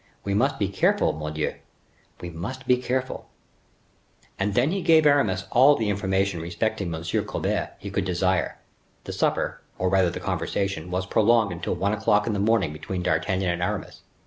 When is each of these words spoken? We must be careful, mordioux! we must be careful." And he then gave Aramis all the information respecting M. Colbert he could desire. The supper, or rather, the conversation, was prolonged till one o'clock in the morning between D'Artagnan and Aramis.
We 0.23 0.33
must 0.33 0.57
be 0.57 0.67
careful, 0.67 1.13
mordioux! 1.13 1.57
we 2.21 2.31
must 2.31 2.65
be 2.65 2.77
careful." 2.77 3.29
And 4.39 4.49
he 4.49 4.53
then 4.55 4.83
gave 4.83 5.05
Aramis 5.05 5.45
all 5.51 5.75
the 5.75 5.89
information 5.91 6.41
respecting 6.41 6.91
M. 6.91 7.03
Colbert 7.23 7.73
he 7.77 7.91
could 7.91 8.03
desire. 8.03 8.57
The 9.03 9.13
supper, 9.13 9.61
or 9.77 9.89
rather, 9.89 10.09
the 10.09 10.19
conversation, 10.19 10.89
was 10.89 11.05
prolonged 11.05 11.61
till 11.61 11.75
one 11.75 11.93
o'clock 11.93 12.25
in 12.25 12.33
the 12.33 12.39
morning 12.39 12.73
between 12.73 13.03
D'Artagnan 13.03 13.51
and 13.51 13.61
Aramis. 13.61 14.01